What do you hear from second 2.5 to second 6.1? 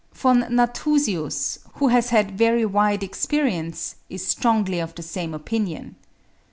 wide experience, is strongly of the same opinion.